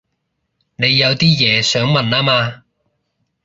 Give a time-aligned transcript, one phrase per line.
[0.77, 2.63] 你有啲嘢想問吖嘛